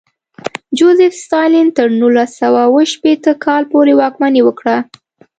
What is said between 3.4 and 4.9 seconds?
کال پورې واکمني وکړه.